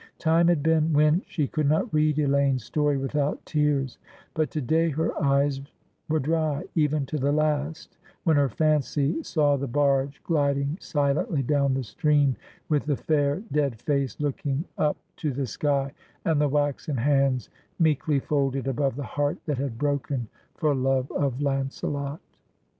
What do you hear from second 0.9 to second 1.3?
when